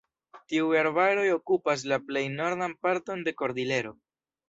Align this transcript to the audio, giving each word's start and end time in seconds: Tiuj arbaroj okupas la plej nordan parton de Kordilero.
Tiuj 0.53 0.71
arbaroj 0.83 1.27
okupas 1.35 1.85
la 1.93 2.01
plej 2.09 2.25
nordan 2.41 2.77
parton 2.89 3.27
de 3.29 3.39
Kordilero. 3.43 3.99